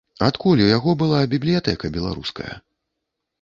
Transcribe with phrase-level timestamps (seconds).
[0.27, 2.53] Адкуль у яго была бібліятэка беларуская?